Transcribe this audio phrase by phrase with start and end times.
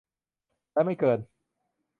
[0.73, 1.19] และไม่เกิน